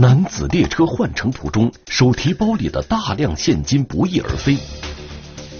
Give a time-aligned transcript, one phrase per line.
[0.00, 4.56] 男子列车换乘途中，手提包里的大量现金不翼而飞。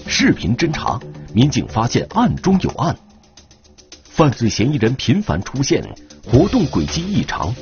[0.07, 0.99] 视频侦查，
[1.31, 2.97] 民警发现案中有案，
[4.03, 5.87] 犯罪嫌疑人频繁出现，
[6.25, 7.53] 活动轨迹异常。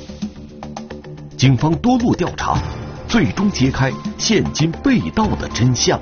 [1.36, 2.58] 警方多路调查，
[3.06, 6.00] 最终揭开现金被盗的真相。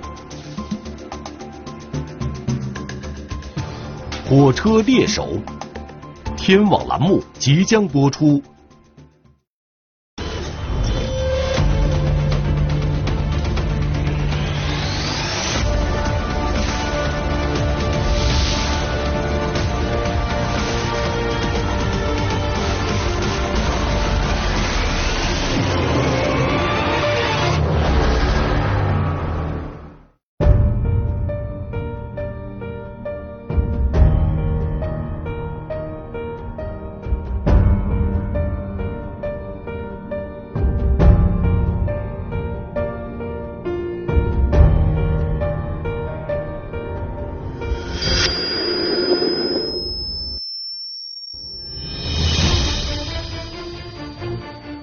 [4.29, 5.29] 火车猎手，
[6.37, 8.41] 天网栏目即将播出。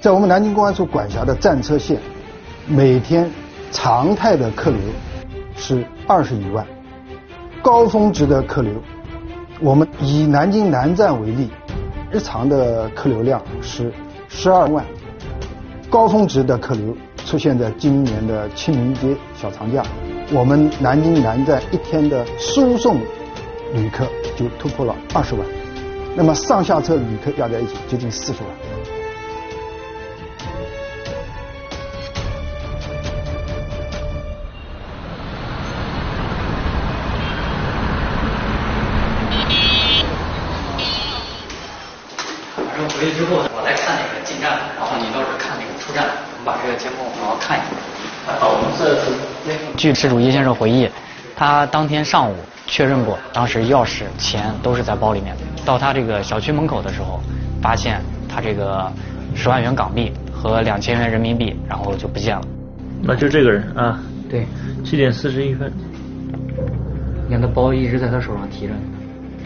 [0.06, 2.00] 在我们南京公安处管辖的战车线，
[2.67, 3.28] 每天
[3.72, 4.80] 常态的客流
[5.58, 6.64] 是二十余万，
[7.64, 8.73] 高峰值的客流，
[9.59, 11.50] 我们以南京南站为例，
[12.11, 13.92] 日常的客流量是
[14.30, 14.86] 十二万，
[15.89, 16.95] 高峰值的客流
[17.26, 19.81] 出现在今年的清明节小长假，
[20.31, 23.00] 我们南京南站一天的输送
[23.73, 25.44] 旅客就突破了二十万，
[26.16, 28.52] 那么上下车旅客加在一起接近四十万。
[49.86, 50.89] 据事主叶先生回忆，
[51.36, 52.33] 他当天上午
[52.66, 55.36] 确认过，当时钥匙、钱都是在包里面。
[55.64, 57.20] 到他这个小区门口的时候，
[57.61, 58.92] 发现他这个
[59.36, 62.42] 十万元港币和两千元人民币，然后就不见了。
[63.04, 64.02] 那就这个人啊？
[64.27, 64.48] 对。
[64.83, 65.71] 七点四十一分，
[67.27, 68.73] 你看他包一直在他手上提着，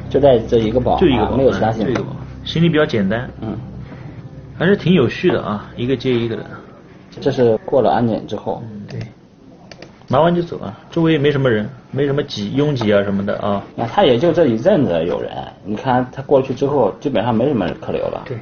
[0.10, 1.94] 就带这一个包，就一个包，没有其他行李。
[2.46, 3.58] 行李比较简单，嗯，
[4.58, 6.46] 还是挺有序的啊，一个接一个的。
[7.20, 8.64] 这是过了安检之后。
[8.72, 8.79] 对。
[10.12, 13.64] 拿完就走啊，周围也没什么人，没什么挤拥挤啊什么的啊。
[13.76, 15.32] 那他也就这一阵子有人，
[15.64, 18.24] 你看他过去之后，基本上没什么客流了。
[18.26, 18.40] 对，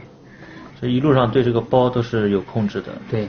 [0.80, 2.88] 这一路上对这个包都是有控制的。
[3.12, 3.28] 对，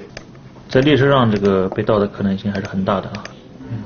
[0.69, 3.25] 在列车上这个被盗的可能性还是很大的啊。
[3.71, 3.76] 嗯，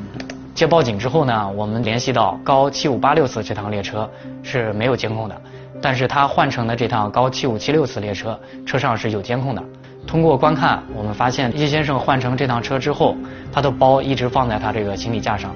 [0.55, 4.09] 接报警之后呢，我们联系到高七五八六次这趟列车
[4.43, 5.43] 是没有监控的，
[5.81, 9.63] 但是他换乘的这趟高七五七六次列车车上是有监控的。
[10.07, 13.17] 通过观看，我们发现叶先生换乘这趟车之后，
[13.51, 15.55] 他的包一直放在他这个行李架上，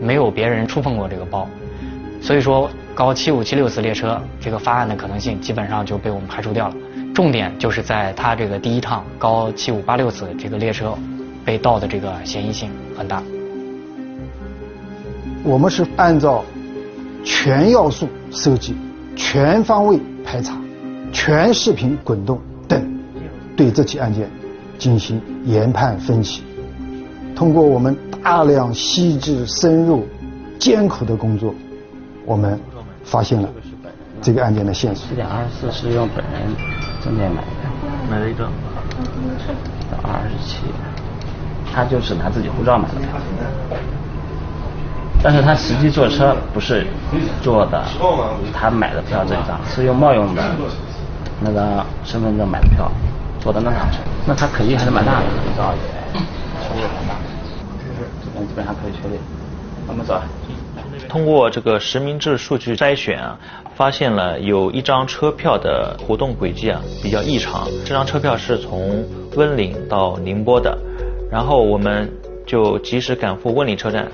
[0.00, 1.48] 没有别人触碰过这个包，
[2.20, 6.74] 所以说高七五七六次列车这个发案的可能性基本上就被我们排除掉了。
[7.14, 10.96] 重点就是在他这个第一趟高七五八六次这个列车
[11.44, 13.20] 被盗的这个嫌疑性很大。
[15.42, 16.44] 我们是按照
[17.24, 18.76] 全要素收集、
[19.16, 20.56] 全方位排查、
[21.12, 22.40] 全视频滚动。
[23.58, 24.30] 对这起案件
[24.78, 26.44] 进行研判分析，
[27.34, 30.06] 通过我们大量细致深入
[30.60, 31.52] 艰苦的工作，
[32.24, 32.56] 我们
[33.02, 33.48] 发现了
[34.22, 35.08] 这个案件的线索。
[35.08, 36.40] 四点二十四是用本人
[37.02, 37.48] 证件买的，
[38.08, 38.48] 买了一张。
[39.90, 40.58] 到二十七，
[41.74, 43.08] 他就是拿自己护照买的票，
[45.20, 46.86] 但是他实际坐车不是
[47.42, 47.84] 坐的
[48.54, 50.44] 他买的票这张，是用冒用的
[51.40, 52.88] 那个身份证买的票。
[53.40, 55.76] 坐的那趟车，那他肯定还是蛮大的，你知道的，
[56.62, 57.14] 车也蛮大，
[58.24, 59.18] 这边基本上可以确定。
[59.86, 60.20] 我们走。
[61.08, 63.38] 通过这个实名制数据筛选啊，
[63.74, 67.66] 发现了有一张车票的活动轨迹啊比较异常。
[67.86, 69.02] 这张车票是从
[69.36, 70.76] 温岭到宁波的，
[71.30, 72.10] 然后我们
[72.44, 74.08] 就及时赶赴温岭车站。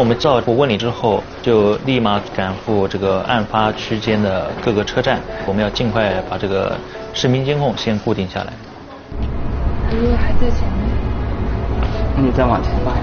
[0.00, 5.20] 我们照顾问你之后，就立马赶赴这个案发区间的各个车站。
[5.46, 6.74] 我们要尽快把这个
[7.12, 8.52] 视频监控先固定下来。
[9.90, 10.88] 他如果还在前面，
[12.16, 12.96] 那你再往前吧。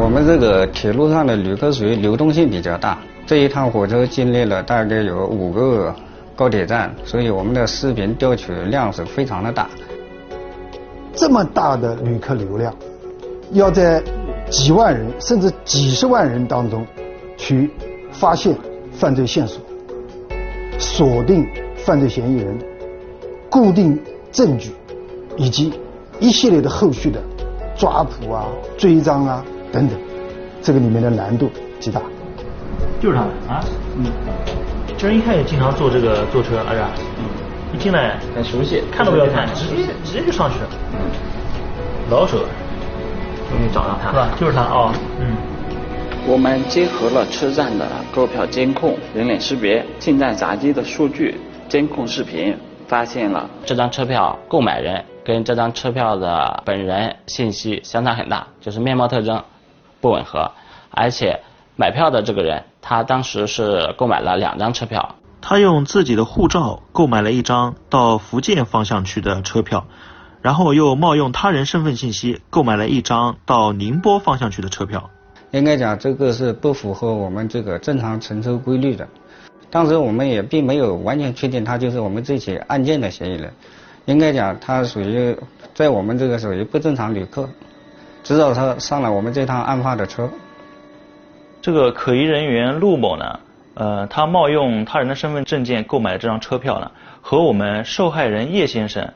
[0.00, 5.94] 我们这个铁路上的旅客属于流动性比较大，这一趟火车经历了大概有五个
[6.34, 9.68] 高铁站，所以我们的视频调取量是非常的大。
[11.12, 12.74] 这么大的旅客流量，
[13.52, 14.02] 要在
[14.50, 16.86] 几万人甚至几十万人当中
[17.36, 17.70] 去
[18.10, 18.56] 发现
[18.92, 19.60] 犯罪线索、
[20.78, 21.46] 锁定
[21.76, 22.58] 犯罪嫌疑人、
[23.50, 23.98] 固定
[24.32, 24.72] 证据，
[25.36, 25.72] 以及
[26.18, 27.20] 一系列的后续的
[27.76, 28.46] 抓捕啊、
[28.76, 29.98] 追赃啊等等，
[30.62, 32.00] 这个里面的难度极大。
[33.00, 33.22] 就是他
[33.52, 33.64] 啊，
[33.96, 34.06] 嗯，
[34.96, 36.90] 这人一看也经常坐这个坐车，是吧？
[37.18, 37.24] 嗯，
[37.72, 40.68] 一进来很熟悉，看都不要看，直接直接就上去了。
[40.94, 40.98] 嗯，
[42.10, 42.38] 老手，
[43.50, 44.28] 终于找到他，是吧？
[44.38, 45.36] 就是他哦，嗯。
[46.26, 51.40] 我们结合了车站的购票监控、人脸识别、进站闸机的数据、
[51.70, 52.54] 监控视频，
[52.86, 59.42] 发现了这张车票购买人跟这张车票的本人信息相差很大，就是面貌特征
[60.02, 60.50] 不吻合，
[60.90, 61.40] 而且
[61.76, 69.86] 买票的这个人他当时是购买了两张车票，他用自己的护照购买了一张到福建方向去的车票，
[70.40, 75.10] 然后又冒用他人身份信息购买了一张到宁波方向去的车票。
[75.50, 79.08] 应该讲这个是不符合我们这个正常乘车规律的。
[79.70, 83.52] 当时我们也并没有完全确定他就是我们这起案件的嫌疑人，
[84.06, 85.36] 应该讲他属于
[85.74, 87.48] 在我们这个属于不正常旅客，
[88.22, 90.28] 直到他上了我们这趟案发的车。
[91.60, 93.40] 这个可疑人员陆某呢，
[93.74, 96.90] 呃，他冒用他人的身份证件购买的这张车票呢，
[97.20, 99.12] 和我们受害人叶先生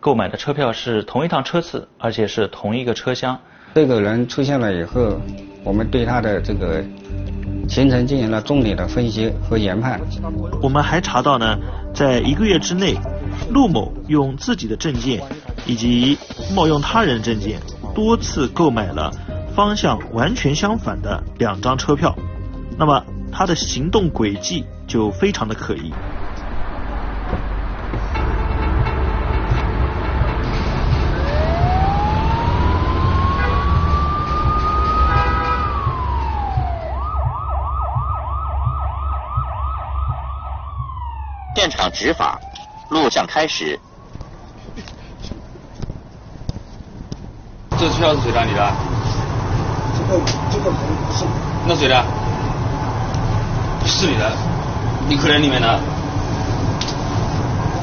[0.00, 3.38] 购买的车票是同一趟车次，而且是同一个车厢。
[3.74, 5.20] 这个人出现了以后，
[5.62, 6.82] 我们对他的这个
[7.68, 10.00] 行程进行了重点的分析和研判。
[10.62, 11.58] 我们还查到呢，
[11.94, 12.94] 在一个月之内，
[13.50, 15.22] 陆某用自己的证件
[15.66, 16.16] 以及
[16.54, 17.60] 冒用他人证件，
[17.94, 19.12] 多次购买了
[19.54, 22.16] 方向完全相反的两张车票。
[22.78, 25.92] 那么他的行动轨迹就非常的可疑。
[41.56, 42.40] 现场执法，
[42.88, 43.78] 录像开始。
[47.78, 48.42] 这车票是谁的？
[48.46, 48.72] 你的？
[49.98, 50.18] 这个
[50.50, 51.26] 这个不是。
[51.68, 52.02] 那谁的？
[53.84, 54.32] 是你的，
[55.10, 55.78] 你口袋里面的。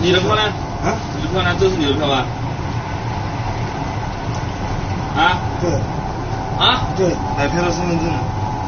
[0.01, 0.41] 你的票呢？
[0.41, 0.97] 啊？
[1.15, 1.55] 你的票呢？
[1.59, 2.25] 这是你的票吧？
[5.15, 5.37] 啊？
[5.61, 5.69] 对。
[6.57, 6.87] 啊？
[6.97, 7.13] 对。
[7.37, 8.11] 买票的身份证。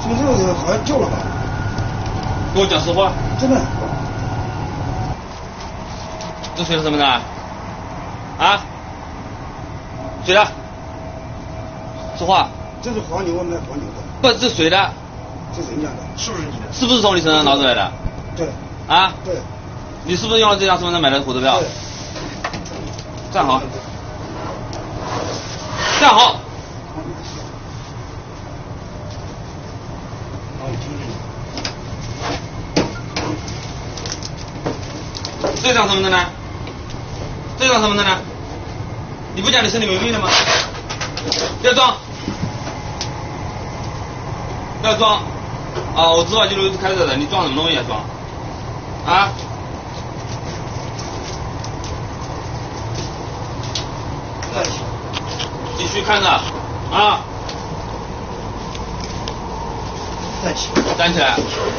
[0.04, 1.18] 身份证好像旧了吧？
[2.54, 3.12] 跟我讲实话。
[3.40, 3.60] 真的。
[6.60, 7.22] 这谁的身份证啊？
[8.38, 8.60] 啊？
[10.26, 10.46] 谁的？
[12.18, 12.50] 说话。
[12.82, 14.04] 这是黄牛，卖黄牛的。
[14.22, 14.92] 不，这谁的？
[15.56, 16.74] 这人家的，是不是你的？
[16.74, 17.90] 是不是从你身上拿出来的？
[18.36, 18.50] 对。
[18.90, 19.14] 啊？
[19.24, 19.36] 对。
[20.04, 21.62] 你是不是用了这张身份证买的火车票？
[23.32, 23.62] 站好。
[26.02, 26.36] 站好。
[35.64, 36.26] 这张身份证呢？
[37.60, 38.18] 这张身份证呢？
[39.36, 40.30] 你不讲你身体没病的吗？
[41.62, 41.94] 不要装，
[44.82, 45.18] 不要装。
[45.96, 47.84] 啊，我执法记录是开着的，你装什么东西啊？
[47.86, 48.00] 装？
[49.06, 49.30] 啊？
[55.78, 56.30] 继续看着，
[56.92, 57.20] 啊？
[60.44, 60.70] 站起。
[60.98, 61.36] 站起来，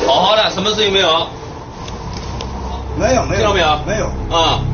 [0.07, 1.27] 好好的，什么事情没有？
[2.99, 3.41] 没有，没有。
[3.41, 3.79] 听到没有？
[3.87, 4.07] 没有。
[4.07, 4.11] 啊？
[4.29, 4.70] 没有。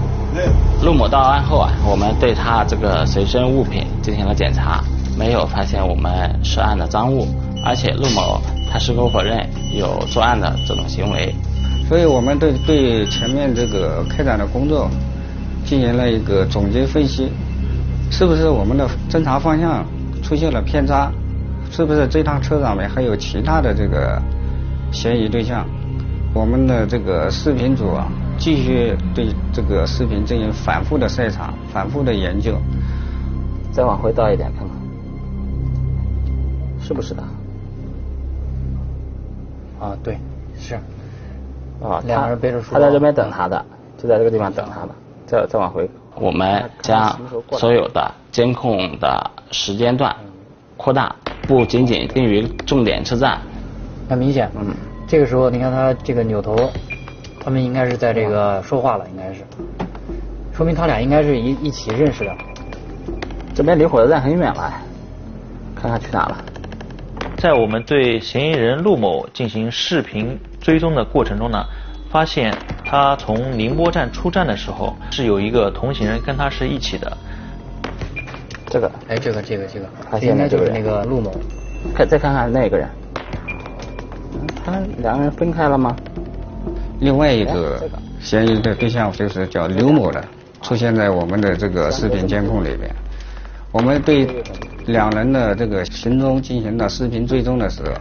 [0.83, 4.83] 陆某到案后啊，我们对他这个随身物品进行了检查，
[5.19, 7.27] 没有发现我们涉案的赃物，
[7.65, 8.41] 而且陆某
[8.71, 11.35] 他矢口否认有作案的这种行为。
[11.89, 14.91] 所以我们对对前面这个开展的工作
[15.65, 17.31] 进行了一个总结分析，
[18.11, 19.85] 是不是我们的侦查方向
[20.23, 21.11] 出现了偏差？
[21.71, 24.21] 是不是这趟车上面还有其他的这个
[24.93, 25.67] 嫌疑对象？
[26.33, 28.07] 我们的这个视频组啊，
[28.39, 32.57] 继续对这个视频进行反复的筛查、反复的研究。
[33.73, 34.77] 再往回倒一点看看，
[36.81, 37.23] 是不是的？
[39.79, 40.19] 啊，对，
[40.59, 40.75] 是。
[41.83, 43.63] 啊，两个人背着书包他在这边等他的，
[43.99, 44.89] 就在这个地方等他的。
[45.27, 47.19] 再再往回，我们将
[47.53, 50.15] 所有的监控的时间段
[50.79, 51.15] 扩大，
[51.47, 53.39] 不仅仅定于重点车站。
[54.09, 54.75] 很明显，嗯，
[55.07, 56.57] 这个时候你看他这个扭头，
[57.47, 59.45] 他们应该是在这个说话了，应该是，
[60.53, 62.37] 说明他俩应该是一一起认识的。
[63.55, 64.75] 这边离火车站很远了，
[65.77, 66.45] 看看去哪了。
[67.37, 71.65] 在我们对嫌疑人陆某进行视频追踪的过程中呢，
[72.11, 72.53] 发现
[72.85, 77.17] 他从宁波站出站的时候，是有一个同行人跟他是一起的。
[78.67, 81.33] 这个，哎，这个这个这个，发现应该就是那个那个陆某。
[81.95, 82.89] 看再看看那个人，
[84.65, 85.95] 他两个人分开了吗？
[87.01, 87.83] 另外一个
[88.21, 90.25] 嫌疑的对象就是叫刘某的，
[90.63, 92.91] 出现在我们的这个视频监控里边。
[93.73, 94.27] 我们对
[94.87, 97.93] 两人的这个行踪进行了视频追踪的时候，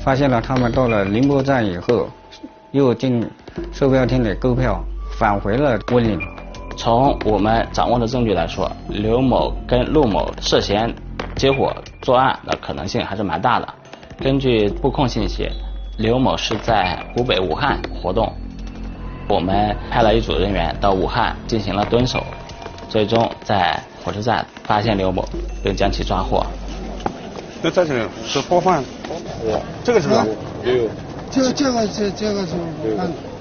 [0.00, 2.08] 发现了他们到了宁波站以后，
[2.72, 3.24] 又进
[3.72, 4.82] 售票厅里购票，
[5.18, 6.18] 返回了温岭。
[6.76, 10.92] 从我们掌握的证据来说，刘某跟陆某涉嫌
[11.36, 13.68] 结伙作案的可能性还是蛮大的。
[14.18, 15.48] 根据布控信息，
[15.98, 18.32] 刘某是在湖北武汉活动，
[19.28, 22.24] 我们派了一组人员到武汉进行了蹲守，
[22.88, 25.22] 最终在火车站发现刘某，
[25.62, 26.44] 并将其抓获。
[27.60, 28.82] 那这是是包饭，
[29.84, 30.26] 这个是吧？
[30.64, 30.88] 有
[31.30, 32.52] 这个这个这这个是。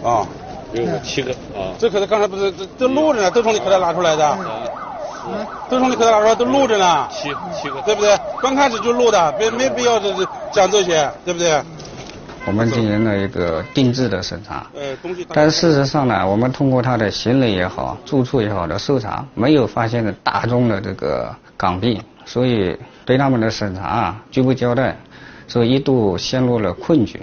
[0.04, 0.28] 啊，
[0.74, 1.72] 有七个啊。
[1.80, 4.38] 这可是刚才不是这都录着呢，都从你口袋拿出来的，
[5.70, 8.16] 都从你口袋拿出来，都录着呢，七七个，对不对？
[8.42, 11.62] 刚开始就录的，没没必要这这讲这些，对不对？
[12.46, 15.26] 我们进行了一个定制的审查，呃，东西。
[15.32, 24.98] 但事实上呢，我们通过他的行李也好、住处也好的搜查，没有发现大宗的这个港币，所以对他们的审查啊拒不交代，
[25.48, 27.22] 所以一度陷入了困局。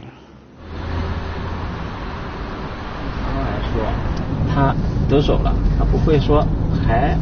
[3.26, 3.84] 刚来说，
[4.54, 4.74] 他
[5.08, 6.46] 得手了，他不会说
[6.86, 7.16] 还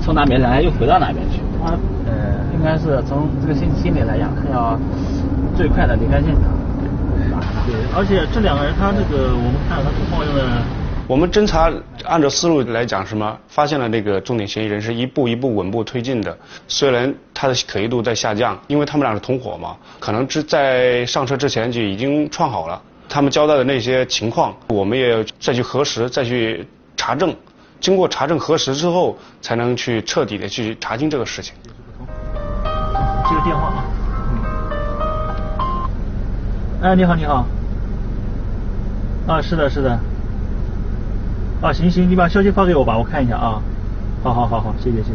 [0.00, 1.72] 从哪边来又回到哪边去，他
[2.06, 4.78] 呃应该是从这个心心理来讲，他要
[5.56, 6.61] 最快的离开现场。
[7.66, 10.62] 对，而且这两个人，他这个我们看他冒用了。
[11.08, 11.70] 我们侦查
[12.04, 22.80] 按照思路来讲，什么发现了那个重点嫌疑人是一步一步稳步推进的，虽然他的可疑度在下降，因为他们俩是同伙嘛，可能之在上车之前就已经串好了。
[23.08, 26.66] 他们交代的那些情况，我们也再去核实，再去
[26.96, 27.34] 查证。
[27.78, 31.52] 经过查证核实之后，才能去彻底的去查清这个事情。
[33.28, 33.91] 这个电话啊。
[36.82, 37.46] 哎，你好，你好。
[39.28, 40.00] 啊，是的，是的。
[41.60, 43.62] 啊，行行，你把消息发给我吧，我看一下啊。
[44.24, 45.14] 好好好好，谢谢谢谢。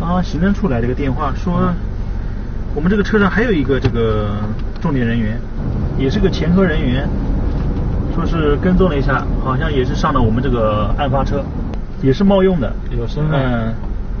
[0.00, 1.72] 刚刚行政处来了个电话，说
[2.74, 4.30] 我们这个车上还有一个这个
[4.80, 5.38] 重点人员，
[5.96, 7.08] 也是个前科人员，
[8.12, 11.44] 说是跟踪了一下，好像也是上了我们这个案发车，
[12.02, 13.40] 也是冒用的，有身份。
[13.40, 13.72] 嗯。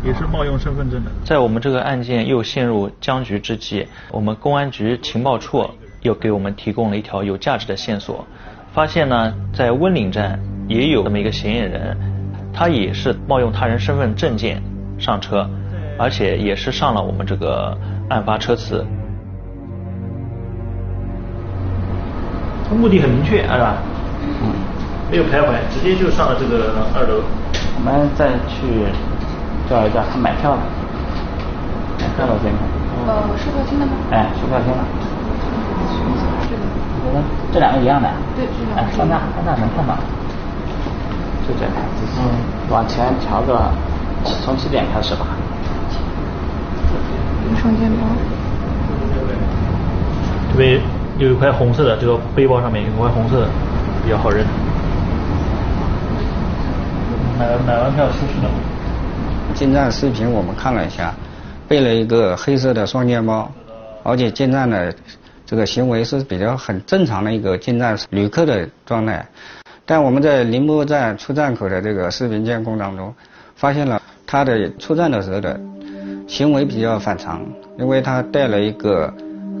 [0.08, 1.10] 也是冒用身份证的。
[1.22, 5.68] 在我们这个案件又陷入僵局之际，我们公安局情报处
[6.00, 8.24] 又给我们提供了一条有价值的线索，
[8.72, 11.94] 发现呢，在温岭站也有这么一个嫌疑人，
[12.54, 14.62] 他也是冒用他人身份证件
[14.98, 15.46] 上车，
[15.98, 17.76] 而且也是上了我们这个
[18.08, 18.86] 案发车次。
[22.66, 23.76] 他目的很明确，是吧？
[24.24, 24.52] 嗯。
[25.10, 27.22] 没有徘徊，直接就上了这个二楼。
[27.76, 29.07] 我们再去。
[29.68, 30.62] 叫一叫他买票的，
[32.00, 32.56] 买票的这个。
[33.06, 33.92] 呃，售票厅的吗？
[34.10, 34.78] 哎，售票厅的。
[37.04, 37.22] 我们
[37.52, 38.08] 这两个一样的。
[38.34, 38.80] 对，这两个。
[38.80, 39.94] 哎，上那上那能看到。
[41.46, 41.72] 就这样。
[42.18, 42.20] 嗯。
[42.70, 43.70] 往前调个，
[44.44, 45.26] 从起点开始吧。
[47.60, 48.08] 双肩包。
[50.52, 50.80] 这边
[51.18, 53.48] 有一块红色的，这个背包上面有一块红色的，
[54.04, 54.44] 比较好认。
[57.38, 58.50] 买买完票出去了。
[59.54, 61.12] 进站视频我们看了一下，
[61.66, 63.50] 背了一个黑色的双肩包，
[64.04, 64.94] 而且进站的
[65.44, 69.26] 这个行为是比较很正常的一个进站旅客的状态。
[69.84, 73.12] 但我们在宁波站出站口的这个视频监控当中，
[73.56, 75.58] 发现了他的出站的时候的
[76.28, 77.40] 行为比较反常，
[77.78, 79.12] 因为他戴了一个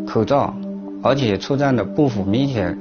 [0.06, 0.54] 口罩，
[1.02, 2.78] 而且出站的步幅明显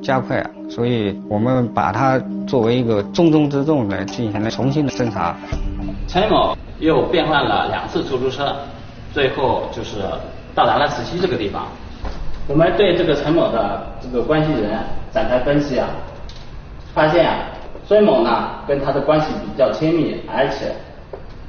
[0.00, 5.34] 加快，所以我们把他作为一个重中之重来进行了重新的侦查。
[6.12, 8.54] 陈某又变换了两次出租车，
[9.14, 10.02] 最后就是
[10.54, 11.66] 到达了慈溪这个地方。
[12.46, 14.78] 我们对这个陈某的这个关系人
[15.10, 15.88] 展开分析啊，
[16.92, 17.46] 发现啊，
[17.88, 20.74] 孙某呢跟他的关系比较亲密，而且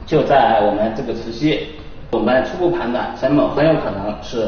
[0.06, 1.68] 就在我们这个慈溪，
[2.12, 4.48] 我们初步判断陈某很有可能是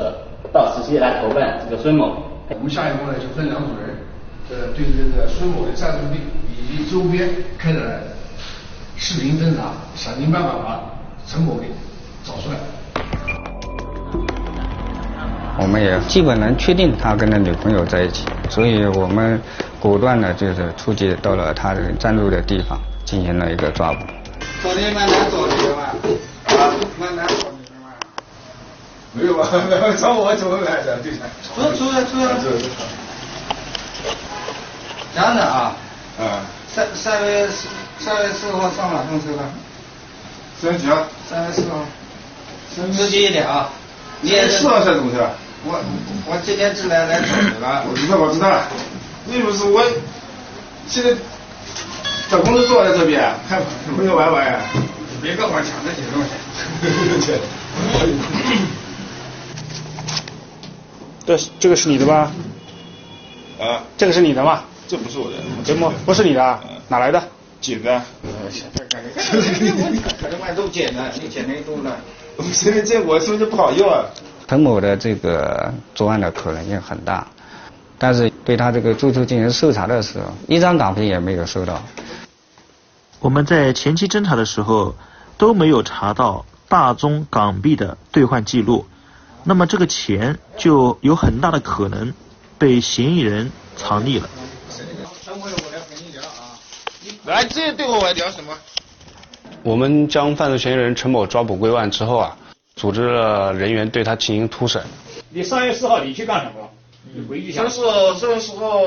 [0.53, 2.24] 到慈溪来投奔这个孙某。
[2.51, 3.98] 我们下一步呢就分两组人，
[4.50, 7.81] 呃，对这个孙某的暂住地以及周边开展。
[8.97, 10.79] 视频侦查，想尽办法把
[11.27, 11.67] 陈某给
[12.23, 12.57] 找出来。
[15.57, 19.41] 我们也基本能确定他跟他女朋友在一起，所以我们
[19.79, 23.99] 果断的就是出击到了他的暂住的地方，进行了一个抓捕。
[24.61, 25.83] 昨天蛮难找的嘛，
[26.47, 27.51] 啊，蛮难找的
[27.83, 27.93] 嘛。
[29.13, 29.47] 没有吧？
[29.97, 30.97] 找我怎么来的？
[31.01, 31.19] 对的。
[31.43, 32.35] 出出来出来。
[35.13, 35.73] 这样的啊，
[36.19, 36.27] 嗯，
[36.75, 37.67] 三三月四
[38.00, 39.50] 三月四号上哪趟车了？
[40.62, 41.08] 三月几号？
[41.29, 41.86] 三月四号。
[42.91, 43.70] 自己一点啊。
[44.20, 45.17] 你也四号下怎么去？
[45.63, 45.82] 我
[46.27, 47.86] 我今天是来来找你了。
[47.89, 48.62] 我知道我知道，
[49.25, 49.82] 你不是我，
[50.86, 51.12] 现在
[52.29, 53.58] 找工作坐在这边，还
[53.98, 54.60] 没有玩玩呀？
[55.22, 56.29] 别跟我抢 这些东西。
[61.25, 62.32] 这这个是你的吧？
[63.60, 64.63] 啊，这个是你的吗？
[64.88, 65.38] 这不是我的。
[65.63, 66.60] 怎么不是你的？
[66.88, 67.24] 哪来的？
[67.60, 68.01] 捡的。
[70.22, 71.98] 可能买都捡的，你捡那多了。
[72.38, 74.06] 我现在这我是不是不好用啊。
[74.48, 77.25] 陈某的这个作案的可能性很大，
[77.98, 81.82] 但是对他这个住处进行搜查的时候，一张港币也没有收到。
[83.20, 84.94] 我们在前期侦查的时候
[85.38, 88.86] 都没有查到大宗港币的兑换记录，
[89.44, 92.13] 那么这个钱就有很大的可能
[92.60, 94.30] 被嫌疑人藏匿了。
[97.25, 98.58] 来，这对我聊什么？
[99.63, 102.38] 我们将犯罪嫌疑人陈某抓捕归案之后啊，
[102.75, 104.82] 组织了人员对他进行突审。
[105.30, 106.70] 你三月四号你去干什么了？
[107.13, 107.63] 你回忆一下。
[107.63, 108.80] 三四号，三四号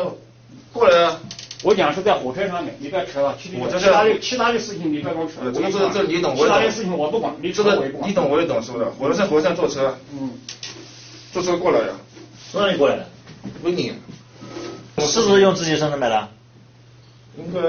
[0.73, 1.21] 过来啊。
[1.65, 3.37] 我讲是在火车上面，你不要扯了。
[3.43, 5.35] 其我这其他的其他的事情你不要跟我扯。
[5.53, 6.47] 这这这你懂我懂。
[6.47, 8.87] 其他的事情我不管，你这个你懂我也懂，是不是？
[8.99, 10.31] 我在火车上坐车，嗯，
[11.33, 11.95] 坐车过来的。
[12.51, 13.07] 从哪里过来的？
[13.63, 13.93] 维尼。
[15.01, 16.29] 是不是用自己身份买的？
[17.39, 17.61] 应该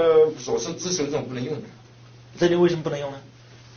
[0.42, 1.62] 手是自身证不能用的。
[2.38, 3.18] 这里为什么不能用呢？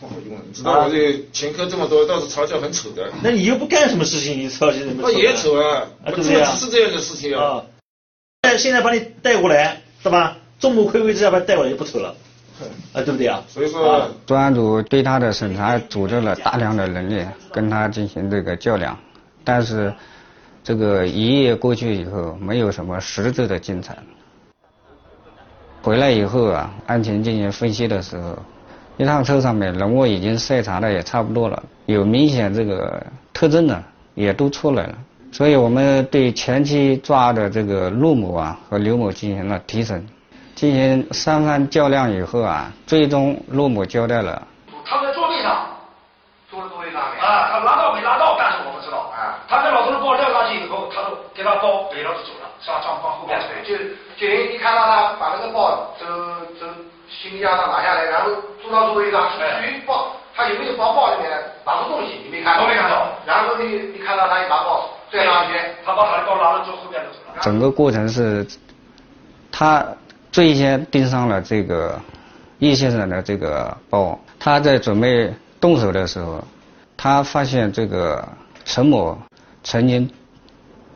[0.01, 3.09] 不好用，你知道我这前科这么多，倒是嘲笑很丑的。
[3.23, 4.95] 那你又不干什么事情，你嘲笑什么？
[5.03, 5.87] 那也丑啊！
[6.05, 6.53] 啊，对不对啊？
[6.57, 7.63] 是这样的事情啊。
[8.41, 10.37] 但现在把你带过来，是吧？
[10.59, 12.17] 众目睽睽之下把你带过来就不丑了，
[12.93, 13.45] 啊，对不对啊？
[13.49, 18.99] 所以说，专案组对他的审查组织了大量的人力，跟他进行这个较量，
[19.45, 19.95] 但是
[20.65, 23.97] 这个一夜过去以后，没有什么实质的进展。
[25.83, 28.39] 回来以后啊，安全进行分析的时候，
[28.97, 33.83] 一趟车上面人物已经筛查的也差不多了，有明显这个特征的
[34.15, 34.95] 也都出来了，
[35.33, 40.07] 所以我们对前期抓的这个陆某啊和刘某进行了提审，
[40.55, 44.41] 进行三番较量以后啊，最终陆某交代了。
[44.85, 45.67] 他在座位上，
[46.49, 49.35] 坐在座位上面啊，他拉到没拉到，但是我不知道啊。
[49.49, 52.79] 他跟老头的包撂上去以后，他就给他包背了就走了，是吧？
[52.87, 53.83] 往往后边推，就
[54.23, 56.07] 就一看到他把那个包从
[56.57, 56.69] 从
[57.11, 58.31] 行李架上拿下来，然后
[58.63, 61.31] 坐到座位上，至于包他有没有包包里面
[61.67, 62.63] 拿出东西，你没看到？
[62.63, 63.09] 都没看到。
[63.27, 67.11] 然后你你看到他一把包拽上去，他把他的包拿了之后，后边了。
[67.41, 68.47] 整个过程是，
[69.51, 69.85] 他
[70.31, 72.01] 最先盯上了这个
[72.61, 74.17] 叶先生的这个包。
[74.39, 76.43] 他在准备动手的时候，
[76.97, 78.27] 他发现这个
[78.65, 79.19] 陈某
[79.65, 80.09] 曾经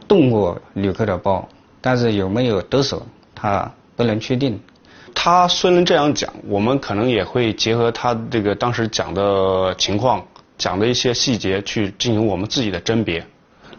[0.06, 1.46] 动过旅客的包，
[1.80, 3.04] 但是有没有得手，
[3.36, 4.60] 他不能确定。
[5.14, 10.22] 他虽然这样讲，我们可能也会结合他这个当时讲的情况，
[10.58, 13.24] 讲的一些细节去进行我们自己的甄别，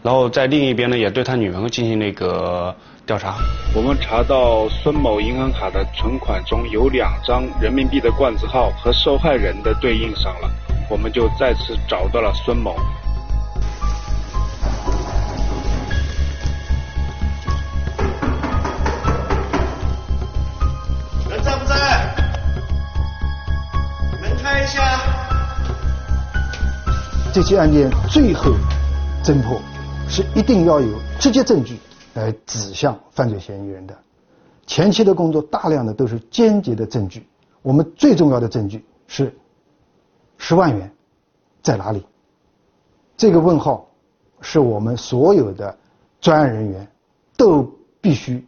[0.02, 2.74] 然后在另一边呢，也对他女朋友进行那个
[3.06, 3.36] 调查。
[3.74, 10.50] 我们查到孙某银行卡的存款中有两张人民币的冠字号和受害人的对应上了，
[10.90, 12.74] 我们就再次找到了孙某。
[27.38, 28.50] 这起案件最后
[29.22, 29.60] 侦破，
[30.08, 31.78] 是一定要有直接证据
[32.14, 33.96] 来指向犯罪嫌疑人的。
[34.66, 37.24] 前期的工作大量的都是间接的证据，
[37.62, 39.32] 我们最重要的证据是
[40.36, 40.92] 十万元
[41.62, 42.04] 在哪里？
[43.16, 43.88] 这个问号
[44.40, 45.78] 是我们所有的
[46.20, 46.90] 专案人员
[47.36, 47.62] 都
[48.00, 48.44] 必须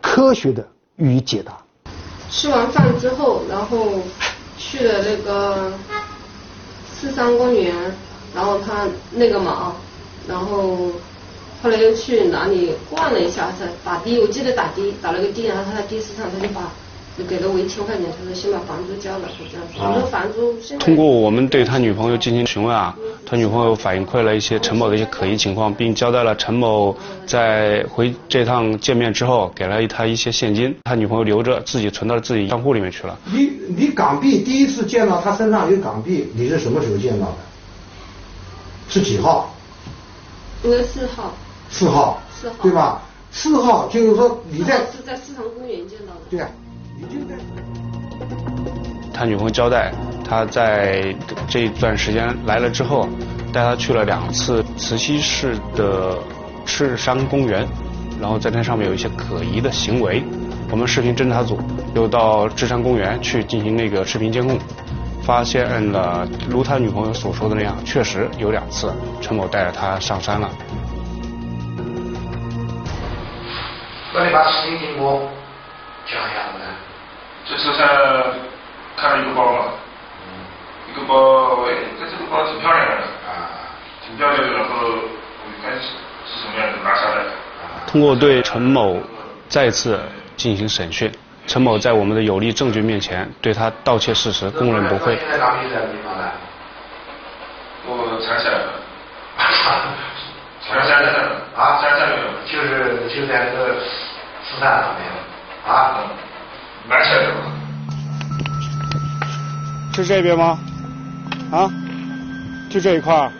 [0.00, 1.56] 科学的予以解答。
[2.30, 4.00] 吃完饭之后，然后
[4.58, 5.72] 去了那个
[7.00, 7.74] 四山公园，
[8.34, 9.74] 然后他那个嘛，
[10.28, 10.92] 然后
[11.62, 16.70] 后来又去哪里逛了一下，他打的，我记得打的打了个的，然后他在的士上他就把
[17.20, 19.74] 就给了我一千块钱，他说先把房租交了，就这样子。
[19.76, 33.18] 我说房租现在通过我们对他女朋友进行询问啊，他女朋友反馈了一些陈某的一些可疑情况，并交代了陈某在回这趟见面之后，给了他一些现金，他女朋友留着，自己存到了自己账户里面去了。
[33.30, 37.36] 你你港币第一次见到他身上有港币，你是什么时候见到的？
[38.88, 39.54] 是几号？
[40.62, 41.34] 五月四号。
[41.70, 42.22] 四号。
[42.32, 42.56] 四号。
[42.62, 43.02] 对吧？
[43.30, 46.20] 四号就是说你在是在四塘公园见到的。
[46.30, 46.69] 对啊，你就在。
[49.12, 49.92] 他女朋友交代，
[50.24, 51.14] 他在
[51.48, 53.06] 这一段时间来了之后，
[53.52, 56.18] 带他去了两次慈溪市的
[56.64, 57.66] 赤山公园，
[58.20, 60.22] 然后在那上面有一些可疑的行为。
[60.70, 61.58] 我们视频侦查组
[61.94, 64.58] 又到赤山公园去进行那个视频监控，
[65.22, 70.48] 发现了如他女朋友所说的那样，确实有两次陈某带着他上山了。
[74.14, 75.28] 那你把视频给我
[76.06, 76.64] 讲一下，好不好？
[77.46, 77.86] 这车上
[78.96, 79.58] 看了一个包嘛，
[80.90, 82.94] 一个包，哎，这这个包挺漂亮的，
[83.26, 83.48] 啊，
[84.04, 85.88] 挺漂亮的，然后我一看是
[86.26, 87.24] 是什么样的，拿下来。
[87.86, 89.00] 通过对陈某
[89.48, 90.00] 再次
[90.36, 91.10] 进行审讯，
[91.46, 95.16] 陈某在我们的有力证据面前，对他盗窃事实供认不讳。
[95.18, 96.30] 现在港币在地方呢？
[97.86, 98.72] 我藏起来了，
[100.62, 103.74] 藏山上了，啊，山上面就是就在那个
[104.44, 105.00] 四山上面，
[105.66, 106.10] 啊，
[106.88, 107.52] 拿起来了。
[109.94, 110.58] 是这边吗？
[111.52, 111.70] 啊？
[112.70, 113.32] 就这一块儿。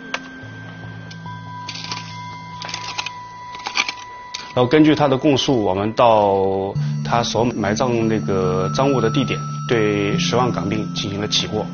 [4.53, 6.73] 然后根据他的供述，我们到
[7.05, 11.65] 他所埋葬那个赃物的地点，对十万港币进行了起获。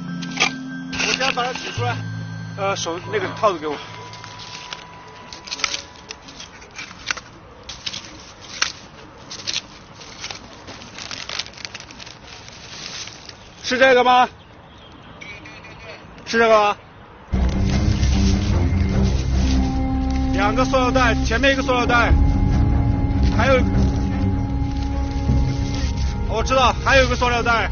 [0.91, 1.97] 我先把它取出来，
[2.55, 3.75] 呃，手那个套子给我。
[13.67, 14.25] 是这个吗？
[16.25, 16.77] 是这个吗？
[20.31, 22.13] 两个塑料袋，前面一个塑料袋，
[23.35, 23.61] 还有，
[26.29, 27.69] 我知道还有一个塑料袋。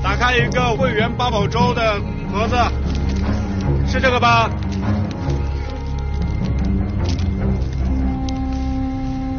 [0.00, 2.00] 打开一个桂圆八宝粥的
[2.32, 2.56] 盒子，
[3.84, 4.48] 是这个吧？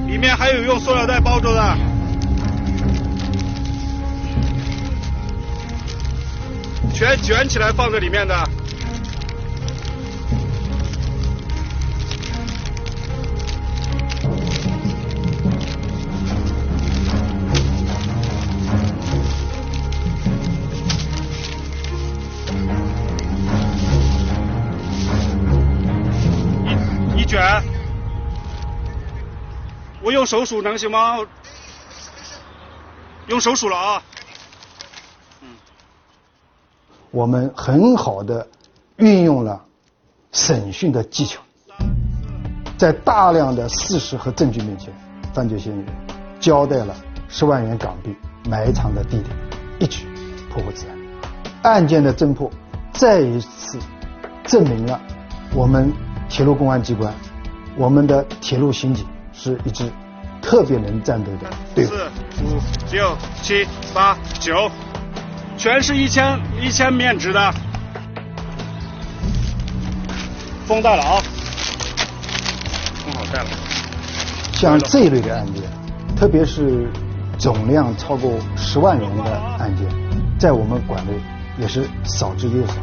[0.06, 1.89] 里面还有用塑料袋包着的。
[7.00, 8.36] 全卷起来放在里面的。
[27.16, 27.64] 一一卷，
[30.02, 31.16] 我用手数能行吗？
[33.28, 34.04] 用手数了啊。
[37.12, 38.46] 我们很好的
[38.98, 39.64] 运用了
[40.32, 41.42] 审讯的技巧，
[42.78, 44.94] 在大量的事实和证据面前，
[45.34, 45.88] 犯罪嫌疑人
[46.40, 46.96] 交代了
[47.28, 48.16] 十万元港币
[48.48, 49.26] 埋藏的地点，
[49.80, 50.06] 一举
[50.52, 50.96] 破获此案。
[51.64, 52.50] 案件的侦破
[52.94, 53.80] 再一次
[54.46, 55.02] 证明了
[55.54, 55.92] 我们
[56.30, 57.14] 铁路公安机关，
[57.76, 59.92] 我们的铁路刑警是一支
[60.42, 61.90] 特别能战斗的队伍。
[61.90, 62.04] 四
[62.44, 62.60] 五
[62.92, 64.70] 六七八九，
[65.60, 67.54] 全是一千一千面值的，
[70.66, 71.22] 封袋了啊，
[73.04, 73.50] 封好袋了。
[74.54, 75.64] 像这一类的案件，
[76.16, 76.90] 特别是
[77.38, 79.86] 总量超过十万元的案件，
[80.40, 81.12] 在我们馆内
[81.58, 82.76] 也是少之又少。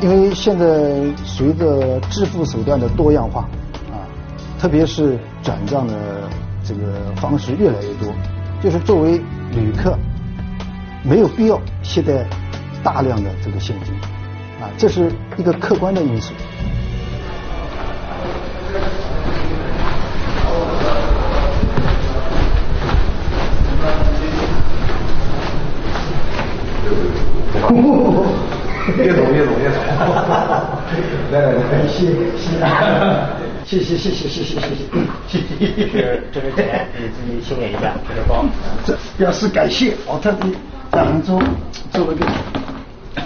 [0.00, 3.40] 因为现在随着支付手段的多样化，
[3.90, 4.06] 啊，
[4.56, 5.94] 特别是转账的
[6.62, 8.14] 这个方式越来越多，
[8.62, 9.98] 就是作为旅客，
[11.02, 12.24] 没有必要携带
[12.82, 13.94] 大量的这个现金，
[14.60, 16.32] 啊，这是一个客观的因素。
[28.96, 29.76] 越走越走越走。
[31.30, 32.10] 来来来，谢谢
[33.64, 34.58] 谢谢谢谢谢谢谢谢
[35.28, 36.22] 谢谢。
[36.32, 38.44] 这个钱你自己清点一下，这个包。
[38.84, 40.56] 这表示感谢，我特地
[40.90, 41.40] 在杭州
[41.92, 42.26] 做了个。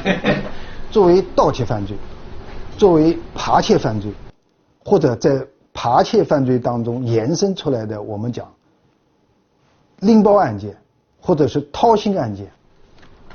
[0.91, 1.97] 作为盗窃犯罪，
[2.77, 4.13] 作为扒窃犯罪，
[4.85, 8.47] 或者在扒窃犯罪当中延伸出来的，我们讲
[10.01, 10.77] 拎包案件，
[11.21, 12.47] 或者是掏心案件，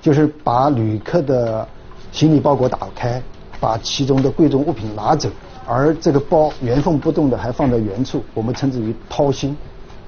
[0.02, 1.68] 就是把旅客的
[2.14, 3.22] 行李包裹打开，
[3.60, 5.30] 把其中的贵重物品拿走，
[5.68, 9.56] 而这个包原封不动的还放在原处，我们称之为掏心。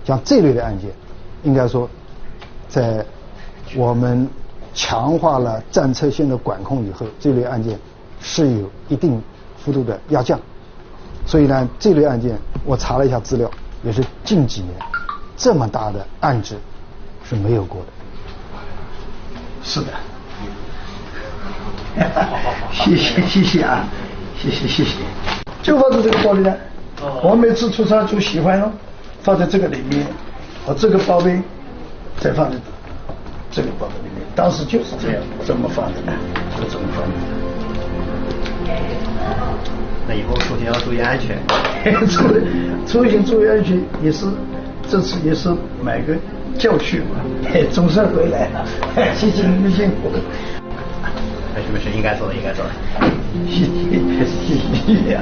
[0.05, 0.89] 像这类的案件，
[1.43, 1.89] 应该说，
[2.69, 3.05] 在
[3.75, 4.27] 我们
[4.73, 7.79] 强化了战车线的管控以后，这类案件
[8.21, 9.21] 是有一定
[9.57, 10.39] 幅度的压降。
[11.25, 13.49] 所以呢，这类案件我查了一下资料，
[13.83, 14.73] 也是近几年
[15.37, 16.55] 这么大的案值
[17.23, 17.87] 是没有过的。
[19.63, 19.87] 是的。
[22.71, 23.85] 谢谢谢谢啊，
[24.41, 24.97] 谢谢谢谢。
[25.61, 26.55] 就放在这个包里呢，
[27.21, 28.71] 我每次出差就喜欢哦，
[29.21, 30.07] 放在这个里面，
[30.65, 31.41] 我这个包呗，
[32.19, 32.57] 再放在
[33.51, 34.25] 这个包里面。
[34.35, 35.99] 当时就是这样，这么放的，
[36.57, 37.11] 就这么放的。
[40.07, 41.37] 那以后出行要注意安全。
[42.07, 42.27] 出
[42.87, 44.25] 出行注意安全也是
[44.87, 45.49] 这次也是
[45.83, 46.15] 买个
[46.57, 47.21] 教训嘛，
[47.71, 48.65] 总算回来了，
[49.15, 50.11] 谢谢你们辛苦。
[51.53, 52.71] 没事没事，应该做的应该做的。
[53.47, 55.21] 谢谢谢谢呀。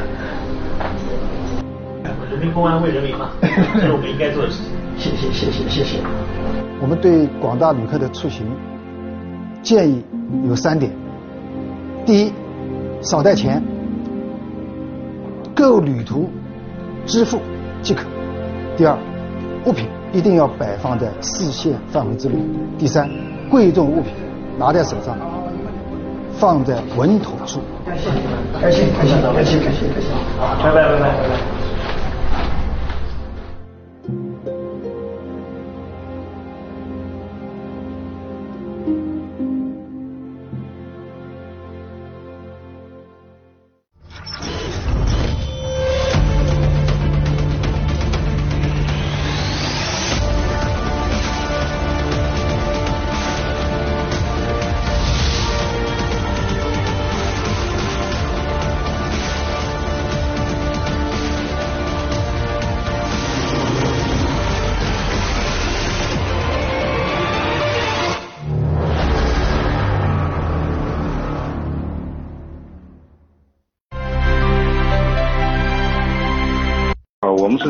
[2.30, 4.79] 人民公安为人民嘛， 这是我们应该做的事情。
[5.00, 6.00] 谢谢谢谢谢谢。
[6.82, 8.46] 我们对广大旅客的出行
[9.62, 10.04] 建议
[10.46, 10.92] 有三点：
[12.06, 12.34] 第一，
[13.02, 13.64] 少带钱，
[15.56, 16.30] 购旅途
[17.06, 17.40] 支付
[17.82, 18.04] 即可；
[18.76, 18.98] 第二，
[19.66, 22.36] 物品一定要摆放在视线范围之内；
[22.78, 23.10] 第三，
[23.50, 24.12] 贵重物品
[24.58, 25.18] 拿在手上，
[26.34, 27.62] 放在稳妥处。
[27.86, 28.12] 开心
[28.62, 30.12] 开心开心开心开心开心，
[30.62, 31.59] 拜拜拜拜拜拜。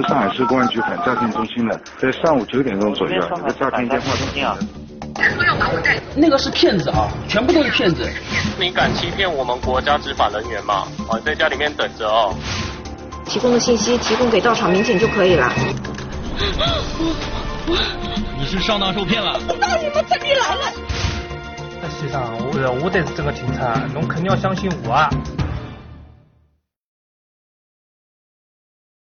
[0.01, 4.57] 是上海市公安局反诈骗中心的，在上午九点钟左右，有个诈骗电话中心啊。
[6.15, 8.09] 那个是骗子啊，全部都是骗子。
[8.57, 10.87] 你敢欺骗我们国家执法人员吗？
[11.09, 12.33] 啊，在家里面等着哦。
[13.25, 15.51] 提供的信息提供给到场民警就可以了。
[18.37, 19.37] 你是上当受骗了？
[19.49, 20.61] 我到你们这里来了。
[21.99, 25.09] 实际上，我我得是这个警察，侬肯定要相信我啊。